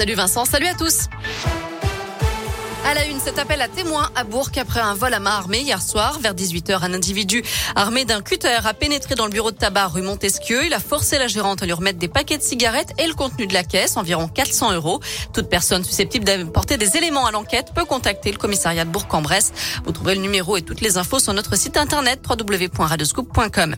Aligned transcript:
Salut 0.00 0.14
Vincent, 0.14 0.44
salut 0.44 0.68
à 0.68 0.74
tous. 0.74 1.08
À 2.86 2.94
la 2.94 3.04
une, 3.06 3.18
cet 3.18 3.36
appel 3.36 3.60
à 3.60 3.66
témoins 3.66 4.10
à 4.14 4.22
Bourg 4.22 4.50
après 4.56 4.78
un 4.78 4.94
vol 4.94 5.12
à 5.12 5.18
main 5.18 5.32
armée 5.32 5.58
hier 5.58 5.82
soir. 5.82 6.20
Vers 6.20 6.34
18h, 6.34 6.84
un 6.84 6.94
individu 6.94 7.42
armé 7.74 8.04
d'un 8.04 8.22
cutter 8.22 8.60
a 8.64 8.74
pénétré 8.74 9.16
dans 9.16 9.24
le 9.24 9.32
bureau 9.32 9.50
de 9.50 9.56
tabac 9.56 9.88
rue 9.88 10.02
Montesquieu. 10.02 10.64
Il 10.64 10.72
a 10.72 10.78
forcé 10.78 11.18
la 11.18 11.26
gérante 11.26 11.64
à 11.64 11.66
lui 11.66 11.72
remettre 11.72 11.98
des 11.98 12.06
paquets 12.06 12.38
de 12.38 12.44
cigarettes 12.44 12.92
et 12.98 13.08
le 13.08 13.14
contenu 13.14 13.48
de 13.48 13.54
la 13.54 13.64
caisse, 13.64 13.96
environ 13.96 14.28
400 14.28 14.72
euros. 14.74 15.00
Toute 15.32 15.48
personne 15.48 15.82
susceptible 15.82 16.24
d'apporter 16.24 16.76
des 16.76 16.96
éléments 16.96 17.26
à 17.26 17.32
l'enquête 17.32 17.72
peut 17.74 17.84
contacter 17.84 18.30
le 18.30 18.38
commissariat 18.38 18.84
de 18.84 18.90
Bourg-en-Bresse. 18.90 19.52
Vous 19.84 19.90
trouverez 19.90 20.14
le 20.14 20.20
numéro 20.20 20.56
et 20.56 20.62
toutes 20.62 20.80
les 20.80 20.96
infos 20.96 21.18
sur 21.18 21.34
notre 21.34 21.56
site 21.56 21.76
internet 21.76 22.20
www.radioscoop.com. 22.24 23.74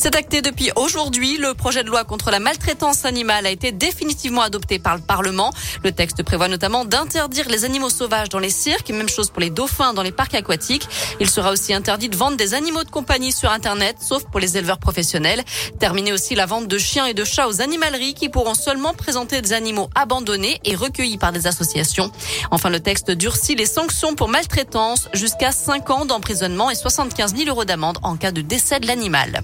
C'est 0.00 0.14
acté 0.14 0.42
depuis 0.42 0.70
aujourd'hui. 0.76 1.38
Le 1.38 1.54
projet 1.54 1.82
de 1.82 1.88
loi 1.88 2.04
contre 2.04 2.30
la 2.30 2.38
maltraitance 2.38 3.04
animale 3.04 3.46
a 3.46 3.50
été 3.50 3.72
définitivement 3.72 4.42
adopté 4.42 4.78
par 4.78 4.94
le 4.94 5.02
Parlement. 5.02 5.52
Le 5.82 5.90
texte 5.90 6.22
prévoit 6.22 6.46
notamment 6.46 6.84
d'interdire 6.84 7.48
les 7.48 7.64
animaux 7.64 7.90
sauvages 7.90 8.28
dans 8.28 8.38
les 8.38 8.48
cirques, 8.48 8.90
même 8.90 9.08
chose 9.08 9.30
pour 9.30 9.40
les 9.40 9.50
dauphins 9.50 9.94
dans 9.94 10.04
les 10.04 10.12
parcs 10.12 10.36
aquatiques. 10.36 10.88
Il 11.18 11.28
sera 11.28 11.50
aussi 11.50 11.74
interdit 11.74 12.08
de 12.08 12.16
vendre 12.16 12.36
des 12.36 12.54
animaux 12.54 12.84
de 12.84 12.90
compagnie 12.90 13.32
sur 13.32 13.50
Internet, 13.50 13.96
sauf 14.00 14.22
pour 14.30 14.38
les 14.38 14.56
éleveurs 14.56 14.78
professionnels. 14.78 15.42
Terminer 15.80 16.12
aussi 16.12 16.36
la 16.36 16.46
vente 16.46 16.68
de 16.68 16.78
chiens 16.78 17.06
et 17.06 17.14
de 17.14 17.24
chats 17.24 17.48
aux 17.48 17.60
animaleries 17.60 18.14
qui 18.14 18.28
pourront 18.28 18.54
seulement 18.54 18.94
présenter 18.94 19.42
des 19.42 19.52
animaux 19.52 19.90
abandonnés 19.96 20.60
et 20.64 20.76
recueillis 20.76 21.18
par 21.18 21.32
des 21.32 21.48
associations. 21.48 22.12
Enfin, 22.52 22.70
le 22.70 22.78
texte 22.78 23.10
durcit 23.10 23.56
les 23.56 23.66
sanctions 23.66 24.14
pour 24.14 24.28
maltraitance 24.28 25.08
jusqu'à 25.12 25.50
5 25.50 25.90
ans 25.90 26.04
d'emprisonnement 26.04 26.70
et 26.70 26.76
75 26.76 27.34
000 27.34 27.48
euros 27.48 27.64
d'amende 27.64 27.98
en 28.04 28.16
cas 28.16 28.30
de 28.30 28.42
décès 28.42 28.78
de 28.78 28.86
l'animal. 28.86 29.42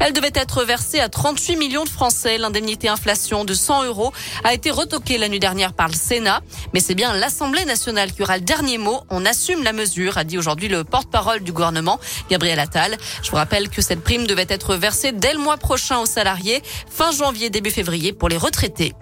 Elle 0.00 0.14
devait 0.14 0.32
être 0.34 0.64
versée 0.64 0.98
à 0.98 1.10
38 1.10 1.56
millions 1.56 1.84
de 1.84 1.88
Français. 1.88 2.38
L'indemnité 2.38 2.88
inflation 2.88 3.44
de 3.44 3.52
100 3.52 3.84
euros 3.84 4.12
a 4.44 4.54
été 4.54 4.70
retoquée 4.70 5.18
la 5.18 5.28
nuit 5.28 5.40
dernière 5.40 5.74
par 5.74 5.88
le 5.88 5.94
Sénat. 5.94 6.40
Mais 6.72 6.80
c'est 6.80 6.94
bien 6.94 7.14
l'Assemblée 7.14 7.66
nationale 7.66 8.10
qui 8.10 8.22
aura 8.22 8.38
le 8.38 8.42
dernier 8.42 8.78
mot. 8.78 9.02
On 9.10 9.26
assume 9.26 9.62
la 9.62 9.74
mesure, 9.74 10.16
a 10.16 10.24
dit 10.24 10.38
aujourd'hui 10.38 10.68
le 10.68 10.84
porte-parole 10.84 11.40
du 11.40 11.52
gouvernement, 11.52 12.00
Gabriel 12.30 12.58
Attal. 12.58 12.96
Je 13.22 13.30
vous 13.30 13.36
rappelle 13.36 13.68
que 13.68 13.82
cette 13.82 14.02
prime 14.02 14.26
devait 14.26 14.46
être 14.48 14.74
versée 14.74 15.12
dès 15.12 15.34
le 15.34 15.38
mois 15.38 15.58
prochain 15.58 15.98
aux 15.98 16.06
salariés, 16.06 16.62
fin 16.88 17.12
janvier, 17.12 17.50
début 17.50 17.70
février 17.70 18.14
pour 18.14 18.30
les 18.30 18.38
retraités. 18.38 18.94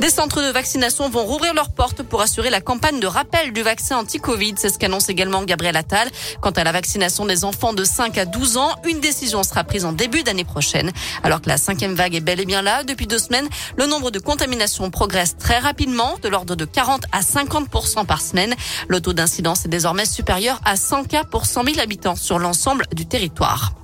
Des 0.00 0.10
centres 0.10 0.40
de 0.40 0.52
vaccination 0.52 1.08
vont 1.08 1.24
rouvrir 1.24 1.54
leurs 1.54 1.70
portes 1.70 2.04
pour 2.04 2.20
assurer 2.20 2.50
la 2.50 2.60
campagne 2.60 3.00
de 3.00 3.06
rappel 3.08 3.52
du 3.52 3.62
vaccin 3.62 3.96
anti-Covid. 3.96 4.54
C'est 4.56 4.68
ce 4.68 4.78
qu'annonce 4.78 5.08
également 5.08 5.42
Gabriel 5.42 5.76
Attal. 5.76 6.08
Quant 6.40 6.52
à 6.52 6.62
la 6.62 6.70
vaccination 6.70 7.26
des 7.26 7.44
enfants 7.44 7.72
de 7.72 7.82
5 7.82 8.16
à 8.16 8.24
12 8.24 8.58
ans, 8.58 8.76
une 8.86 9.00
décision 9.00 9.42
sera 9.42 9.64
prise 9.64 9.84
en 9.84 9.92
début 9.92 10.22
d'année 10.22 10.44
prochaine. 10.44 10.92
Alors 11.24 11.42
que 11.42 11.48
la 11.48 11.56
cinquième 11.56 11.94
vague 11.94 12.14
est 12.14 12.20
bel 12.20 12.38
et 12.38 12.46
bien 12.46 12.62
là, 12.62 12.84
depuis 12.84 13.08
deux 13.08 13.18
semaines, 13.18 13.48
le 13.76 13.86
nombre 13.86 14.12
de 14.12 14.20
contaminations 14.20 14.88
progresse 14.90 15.36
très 15.36 15.58
rapidement, 15.58 16.14
de 16.22 16.28
l'ordre 16.28 16.54
de 16.54 16.64
40 16.64 17.02
à 17.10 17.20
50 17.20 18.06
par 18.06 18.20
semaine. 18.20 18.54
Le 18.86 19.00
taux 19.00 19.12
d'incidence 19.14 19.64
est 19.64 19.68
désormais 19.68 20.06
supérieur 20.06 20.60
à 20.64 20.76
100 20.76 21.04
cas 21.04 21.24
pour 21.24 21.44
100 21.44 21.64
000 21.64 21.80
habitants 21.80 22.16
sur 22.16 22.38
l'ensemble 22.38 22.86
du 22.92 23.06
territoire. 23.06 23.77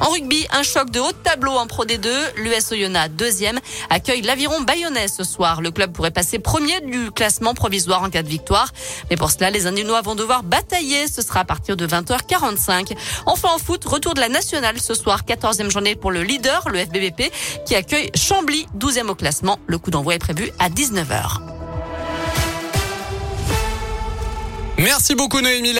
En 0.00 0.10
rugby, 0.10 0.46
un 0.50 0.62
choc 0.62 0.90
de 0.90 0.98
haut 0.98 1.12
tableau 1.12 1.52
en 1.52 1.66
Pro 1.66 1.84
D2. 1.84 2.08
L'US 2.36 2.72
Oyonnax, 2.72 3.14
deuxième, 3.14 3.60
accueille 3.90 4.22
l'Aviron 4.22 4.62
Bayonnais 4.62 5.08
ce 5.08 5.24
soir. 5.24 5.60
Le 5.60 5.70
club 5.70 5.92
pourrait 5.92 6.10
passer 6.10 6.38
premier 6.38 6.80
du 6.80 7.10
classement 7.10 7.52
provisoire 7.52 8.02
en 8.02 8.08
cas 8.08 8.22
de 8.22 8.28
victoire. 8.28 8.72
Mais 9.10 9.16
pour 9.16 9.30
cela, 9.30 9.50
les 9.50 9.66
Indinois 9.66 10.00
vont 10.00 10.14
devoir 10.14 10.42
batailler. 10.42 11.06
Ce 11.06 11.20
sera 11.20 11.40
à 11.40 11.44
partir 11.44 11.76
de 11.76 11.86
20h45. 11.86 12.96
Enfin 13.26 13.50
en 13.54 13.58
foot, 13.58 13.84
retour 13.84 14.14
de 14.14 14.20
la 14.20 14.30
nationale 14.30 14.80
ce 14.80 14.94
soir, 14.94 15.22
14e 15.26 15.70
journée 15.70 15.94
pour 15.94 16.10
le 16.10 16.22
leader, 16.22 16.68
le 16.70 16.78
FBBP, 16.78 17.30
qui 17.66 17.74
accueille 17.74 18.10
Chambly, 18.16 18.66
12e 18.78 19.08
au 19.08 19.14
classement. 19.14 19.58
Le 19.66 19.78
coup 19.78 19.90
d'envoi 19.90 20.14
est 20.14 20.18
prévu 20.18 20.50
à 20.58 20.70
19h. 20.70 21.40
Merci 24.78 25.14
beaucoup 25.14 25.42
Noémie. 25.42 25.68